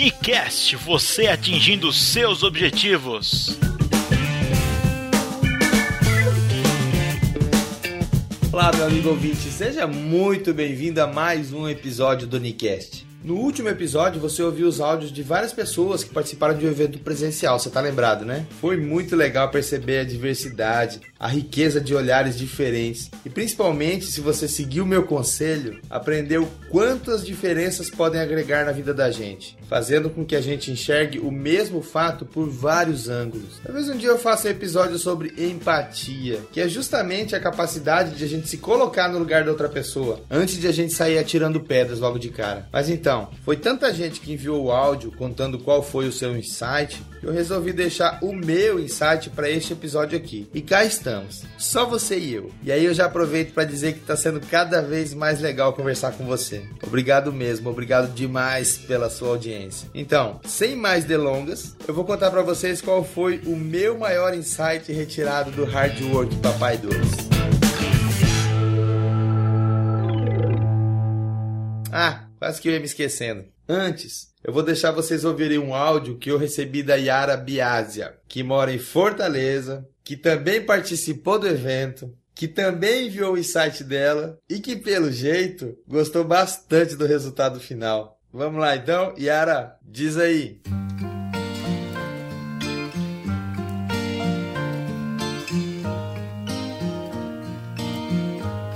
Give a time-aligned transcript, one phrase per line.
[0.00, 3.58] Unicast, você atingindo seus objetivos.
[8.50, 13.09] Olá, meu amigo ouvinte, seja muito bem-vindo a mais um episódio do Unicast.
[13.22, 16.98] No último episódio, você ouviu os áudios de várias pessoas que participaram de um evento
[17.00, 18.46] presencial, você tá lembrado, né?
[18.62, 24.48] Foi muito legal perceber a diversidade, a riqueza de olhares diferentes e principalmente, se você
[24.48, 30.24] seguir o meu conselho, aprendeu quantas diferenças podem agregar na vida da gente, fazendo com
[30.24, 33.60] que a gente enxergue o mesmo fato por vários ângulos.
[33.62, 38.24] Talvez um dia eu faça um episódio sobre empatia, que é justamente a capacidade de
[38.24, 41.60] a gente se colocar no lugar da outra pessoa, antes de a gente sair atirando
[41.60, 42.66] pedras logo de cara.
[42.72, 46.36] Mas então, então, foi tanta gente que enviou o áudio contando qual foi o seu
[46.36, 50.48] insight, que eu resolvi deixar o meu insight para este episódio aqui.
[50.54, 52.52] E cá estamos, só você e eu.
[52.62, 56.12] E aí eu já aproveito para dizer que está sendo cada vez mais legal conversar
[56.12, 56.62] com você.
[56.86, 59.88] Obrigado mesmo, obrigado demais pela sua audiência.
[59.92, 64.92] Então, sem mais delongas, eu vou contar para vocês qual foi o meu maior insight
[64.92, 67.30] retirado do Hard Work Papai 2.
[71.92, 73.44] Ah, Quase que eu ia me esquecendo.
[73.68, 78.42] Antes, eu vou deixar vocês ouvirem um áudio que eu recebi da Yara Biazia, que
[78.42, 84.58] mora em Fortaleza, que também participou do evento, que também enviou o insight dela e
[84.58, 88.18] que, pelo jeito, gostou bastante do resultado final.
[88.32, 90.62] Vamos lá então, Yara, diz aí.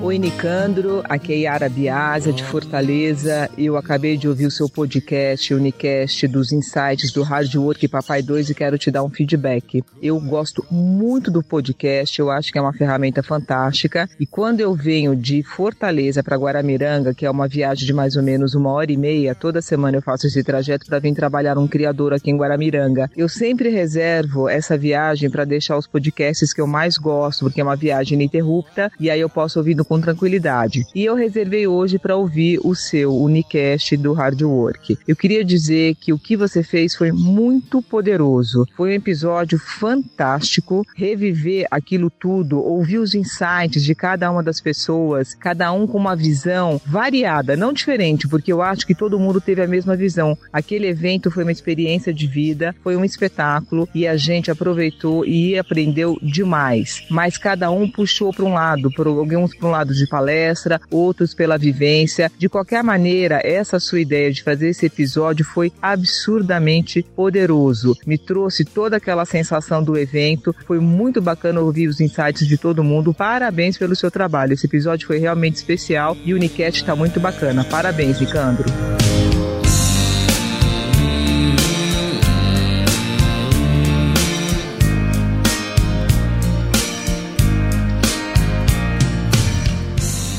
[0.00, 1.02] Oi, Nicandro.
[1.04, 3.50] Aqui é Yara Biasa, de Fortaleza.
[3.58, 8.22] Eu acabei de ouvir o seu podcast, o Unicast, dos insights do Hard Work Papai
[8.22, 9.82] 2 e quero te dar um feedback.
[10.00, 14.08] Eu gosto muito do podcast, eu acho que é uma ferramenta fantástica.
[14.20, 18.22] E quando eu venho de Fortaleza para Guaramiranga, que é uma viagem de mais ou
[18.22, 21.66] menos uma hora e meia, toda semana eu faço esse trajeto para vir trabalhar um
[21.66, 23.10] criador aqui em Guaramiranga.
[23.16, 27.64] Eu sempre reservo essa viagem para deixar os podcasts que eu mais gosto, porque é
[27.64, 30.86] uma viagem ininterrupta e aí eu posso ouvir no com tranquilidade.
[30.94, 34.98] E eu reservei hoje para ouvir o seu Unicast do Hard Work.
[35.08, 38.66] Eu queria dizer que o que você fez foi muito poderoso.
[38.76, 40.86] Foi um episódio fantástico.
[40.94, 46.14] Reviver aquilo tudo, ouvir os insights de cada uma das pessoas, cada um com uma
[46.14, 50.36] visão variada, não diferente, porque eu acho que todo mundo teve a mesma visão.
[50.52, 55.58] Aquele evento foi uma experiência de vida, foi um espetáculo e a gente aproveitou e
[55.58, 57.04] aprendeu demais.
[57.10, 60.80] Mas cada um puxou para um lado, por alguns para um lado lado de palestra,
[60.90, 62.30] outros pela vivência.
[62.36, 67.96] De qualquer maneira, essa sua ideia de fazer esse episódio foi absurdamente poderoso.
[68.06, 70.54] Me trouxe toda aquela sensação do evento.
[70.66, 73.14] Foi muito bacana ouvir os insights de todo mundo.
[73.14, 74.52] Parabéns pelo seu trabalho.
[74.52, 77.64] Esse episódio foi realmente especial e o Unicat está muito bacana.
[77.64, 78.66] Parabéns, Ricandro.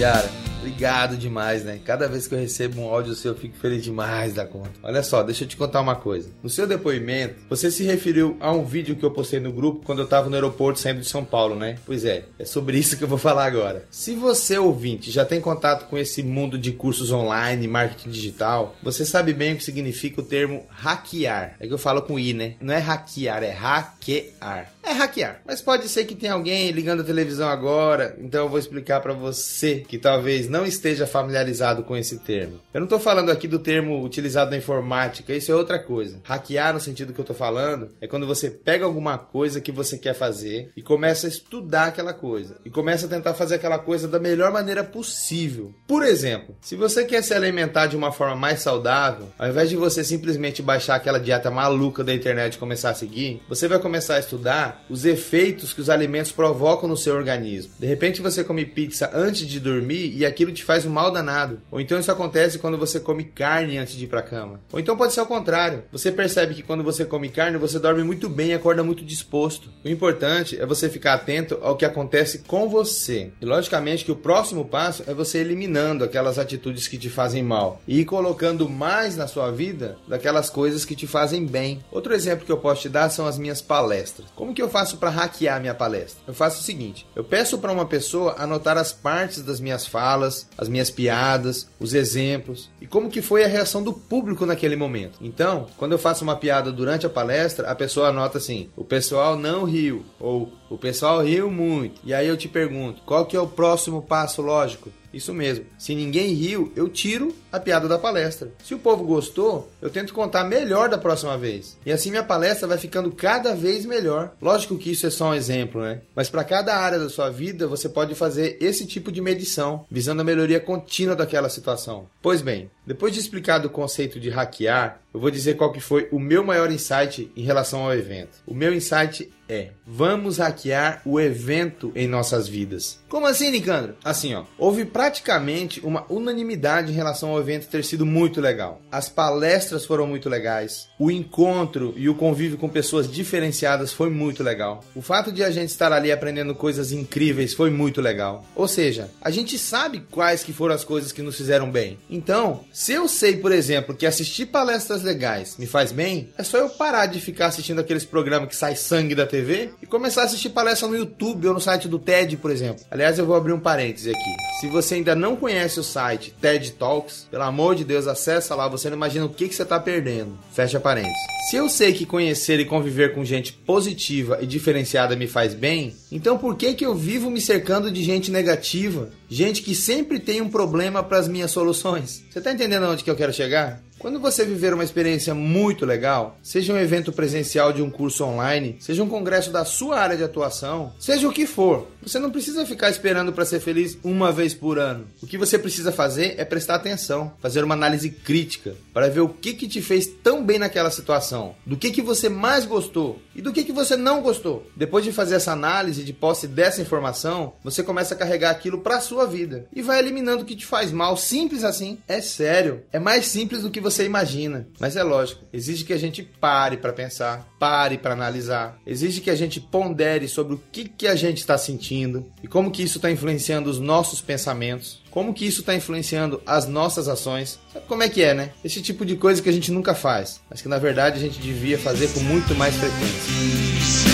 [0.00, 0.39] Yara,
[0.80, 1.78] obrigado demais, né?
[1.84, 4.70] Cada vez que eu recebo um áudio seu, eu fico feliz demais da conta.
[4.82, 6.30] Olha só, deixa eu te contar uma coisa.
[6.42, 10.00] No seu depoimento, você se referiu a um vídeo que eu postei no grupo quando
[10.00, 11.76] eu tava no aeroporto saindo de São Paulo, né?
[11.84, 13.84] Pois é, é sobre isso que eu vou falar agora.
[13.90, 19.04] Se você, ouvinte, já tem contato com esse mundo de cursos online, marketing digital, você
[19.04, 21.56] sabe bem o que significa o termo hackear.
[21.60, 22.54] É que eu falo com I, né?
[22.58, 25.40] Não é hackear, é hackear é hackear.
[25.46, 29.12] Mas pode ser que tenha alguém ligando a televisão agora, então eu vou explicar para
[29.12, 32.60] você que talvez não esteja familiarizado com esse termo.
[32.72, 36.20] Eu não estou falando aqui do termo utilizado na informática, isso é outra coisa.
[36.24, 39.98] Hackear no sentido que eu estou falando é quando você pega alguma coisa que você
[39.98, 44.08] quer fazer e começa a estudar aquela coisa e começa a tentar fazer aquela coisa
[44.08, 45.74] da melhor maneira possível.
[45.86, 49.76] Por exemplo, se você quer se alimentar de uma forma mais saudável, ao invés de
[49.76, 54.16] você simplesmente baixar aquela dieta maluca da internet e começar a seguir, você vai começar
[54.16, 57.72] a estudar os efeitos que os alimentos provocam no seu organismo.
[57.78, 61.60] De repente você come pizza antes de dormir e aquilo te faz um mal danado.
[61.70, 64.60] Ou então isso acontece quando você come carne antes de ir para cama.
[64.72, 65.84] Ou então pode ser ao contrário.
[65.92, 69.70] Você percebe que quando você come carne, você dorme muito bem e acorda muito disposto.
[69.84, 73.30] O importante é você ficar atento ao que acontece com você.
[73.40, 77.80] E logicamente que o próximo passo é você eliminando aquelas atitudes que te fazem mal
[77.86, 81.82] e colocando mais na sua vida daquelas coisas que te fazem bem.
[81.90, 84.28] Outro exemplo que eu posso te dar são as minhas palestras.
[84.34, 86.22] Como que eu faço para hackear minha palestra?
[86.26, 90.48] Eu faço o seguinte: eu peço para uma pessoa anotar as partes das minhas falas,
[90.56, 95.18] as minhas piadas, os exemplos e como que foi a reação do público naquele momento.
[95.20, 99.36] Então, quando eu faço uma piada durante a palestra, a pessoa anota assim: o pessoal
[99.36, 102.00] não riu ou o pessoal riu muito.
[102.04, 104.90] E aí eu te pergunto: qual que é o próximo passo lógico?
[105.12, 105.66] Isso mesmo.
[105.78, 108.52] Se ninguém riu, eu tiro a piada da palestra.
[108.64, 111.76] Se o povo gostou, eu tento contar melhor da próxima vez.
[111.84, 114.32] E assim minha palestra vai ficando cada vez melhor.
[114.40, 116.00] Lógico que isso é só um exemplo, né?
[116.14, 120.22] Mas para cada área da sua vida, você pode fazer esse tipo de medição, visando
[120.22, 122.06] a melhoria contínua daquela situação.
[122.22, 126.08] Pois bem, depois de explicar do conceito de hackear, eu vou dizer qual que foi
[126.10, 128.38] o meu maior insight em relação ao evento.
[128.46, 133.00] O meu insight é: vamos hackear o evento em nossas vidas.
[133.08, 133.96] Como assim, Nicandro?
[134.04, 138.80] Assim, ó, houve praticamente uma unanimidade em relação ao evento ter sido muito legal.
[138.90, 144.44] As palestras foram muito legais, o encontro e o convívio com pessoas diferenciadas foi muito
[144.44, 144.84] legal.
[144.94, 148.44] O fato de a gente estar ali aprendendo coisas incríveis foi muito legal.
[148.54, 151.98] Ou seja, a gente sabe quais que foram as coisas que nos fizeram bem.
[152.08, 156.58] Então, se eu sei, por exemplo, que assistir palestras legais me faz bem, é só
[156.58, 160.24] eu parar de ficar assistindo aqueles programas que sai sangue da TV e começar a
[160.24, 162.84] assistir palestra no YouTube ou no site do TED, por exemplo.
[162.90, 164.36] Aliás, eu vou abrir um parêntese aqui.
[164.60, 168.68] Se você ainda não conhece o site TED Talks, pelo amor de Deus, acessa lá,
[168.68, 170.38] você não imagina o que, que você está perdendo.
[170.52, 171.16] Fecha parênteses.
[171.50, 175.94] Se eu sei que conhecer e conviver com gente positiva e diferenciada me faz bem,
[176.12, 179.10] então por que, que eu vivo me cercando de gente negativa?
[179.30, 182.24] Gente que sempre tem um problema para as minhas soluções?
[182.28, 183.80] Você está entendendo onde que eu quero chegar?
[184.00, 188.76] Quando você viver uma experiência muito legal, seja um evento presencial de um curso online,
[188.80, 192.64] seja um congresso da sua área de atuação, seja o que for, você não precisa
[192.64, 195.06] ficar esperando para ser feliz uma vez por ano.
[195.22, 199.28] O que você precisa fazer é prestar atenção, fazer uma análise crítica para ver o
[199.28, 203.42] que, que te fez tão bem naquela situação, do que, que você mais gostou e
[203.42, 204.66] do que, que você não gostou.
[204.74, 208.98] Depois de fazer essa análise de posse dessa informação, você começa a carregar aquilo para
[208.98, 211.98] sua vida e vai eliminando o que te faz mal, simples assim.
[212.08, 215.98] É sério, é mais simples do que você imagina, mas é lógico, exige que a
[215.98, 220.88] gente pare para pensar, pare para analisar, exige que a gente pondere sobre o que,
[220.88, 225.34] que a gente está sentindo e como que isso está influenciando os nossos pensamentos, como
[225.34, 227.58] que isso está influenciando as nossas ações.
[227.72, 228.52] Sabe como é que é, né?
[228.64, 231.40] Esse tipo de coisa que a gente nunca faz, mas que na verdade a gente
[231.40, 234.09] devia fazer com muito mais frequência.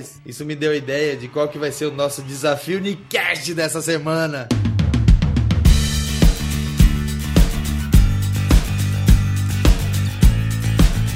[0.00, 3.82] Aliás, isso me deu ideia de qual que vai ser o nosso desafio Nicast dessa
[3.82, 4.48] semana.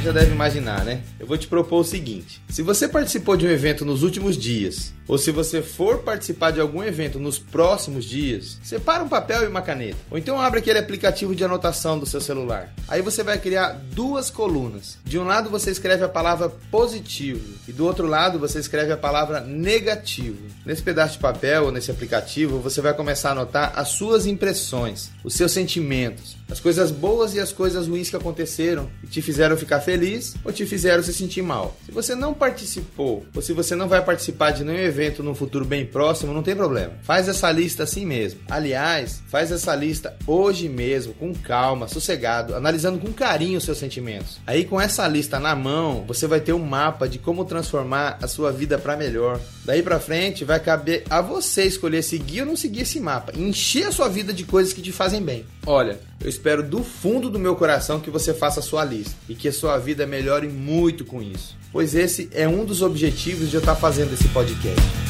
[0.04, 1.00] Já deve imaginar, né?
[1.18, 4.92] Eu vou te propor o seguinte: se você participou de um evento nos últimos dias,
[5.08, 9.48] ou se você for participar de algum evento nos próximos dias, separa um papel e
[9.48, 9.96] uma caneta.
[10.10, 12.72] Ou então abre aquele aplicativo de anotação do seu celular.
[12.88, 14.98] Aí você vai criar duas colunas.
[15.04, 18.96] De um lado você escreve a palavra positivo e do outro lado você escreve a
[18.96, 20.38] palavra negativo.
[20.64, 25.10] Nesse pedaço de papel ou nesse aplicativo você vai começar a anotar as suas impressões,
[25.22, 29.56] os seus sentimentos, as coisas boas e as coisas ruins que aconteceram e te fizeram
[29.56, 31.76] ficar feliz ou te fizeram se sentir mal.
[31.84, 35.64] Se você não participou ou se você não vai participar de nenhum evento no futuro
[35.64, 36.92] bem próximo, não tem problema.
[37.02, 38.38] Faz essa lista assim mesmo.
[38.48, 44.38] Aliás, faz essa lista hoje mesmo, com calma, sossegado, analisando com carinho os seus sentimentos.
[44.46, 48.28] Aí com essa lista na mão, você vai ter um mapa de como transformar a
[48.28, 49.40] sua vida para melhor.
[49.64, 53.87] Daí para frente vai caber a você escolher seguir ou não seguir esse mapa, encher
[53.87, 55.47] a sua vida de coisas que te fazem bem.
[55.66, 59.35] Olha, eu espero do fundo do meu coração que você faça a sua lista e
[59.35, 63.56] que a sua vida melhore muito com isso, pois esse é um dos objetivos de
[63.56, 65.03] eu estar fazendo esse podcast.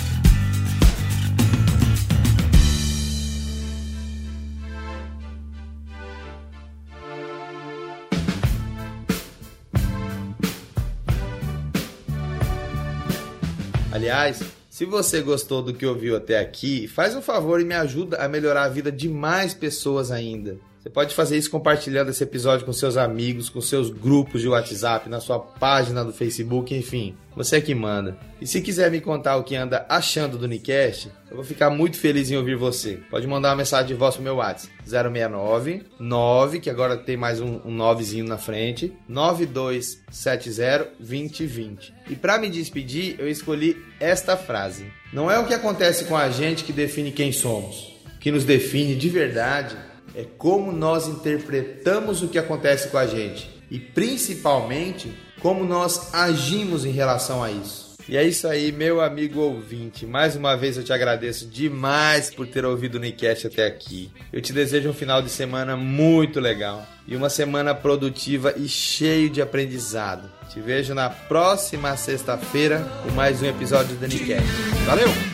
[13.94, 18.16] Aliás, se você gostou do que ouviu até aqui, faz um favor e me ajuda
[18.16, 20.58] a melhorar a vida de mais pessoas ainda.
[20.84, 25.08] Você pode fazer isso compartilhando esse episódio com seus amigos, com seus grupos de WhatsApp,
[25.08, 27.16] na sua página do Facebook, enfim.
[27.34, 28.18] Você é que manda.
[28.38, 31.96] E se quiser me contar o que anda achando do Nicast, eu vou ficar muito
[31.96, 33.00] feliz em ouvir você.
[33.10, 34.74] Pode mandar uma mensagem de voz pro meu WhatsApp.
[34.84, 41.94] 069 9, que agora tem mais um, um 9zinho na frente, 9270 2020.
[42.10, 44.92] E para me despedir, eu escolhi esta frase.
[45.14, 47.94] Não é o que acontece com a gente que define quem somos.
[48.16, 53.06] O que nos define de verdade é como nós interpretamos o que acontece com a
[53.06, 57.94] gente e principalmente como nós agimos em relação a isso.
[58.06, 60.04] E é isso aí, meu amigo ouvinte.
[60.04, 64.10] Mais uma vez eu te agradeço demais por ter ouvido o Nicast até aqui.
[64.30, 69.30] Eu te desejo um final de semana muito legal e uma semana produtiva e cheio
[69.30, 70.30] de aprendizado.
[70.50, 74.46] Te vejo na próxima sexta-feira com mais um episódio do Nicast.
[74.86, 75.33] Valeu!